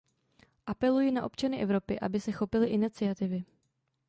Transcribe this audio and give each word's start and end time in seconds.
Apeluji 0.67 1.11
na 1.11 1.23
občany 1.23 1.59
Evropy, 1.61 1.99
aby 1.99 2.19
se 2.19 2.31
chopili 2.31 2.67
iniciativy. 2.69 3.43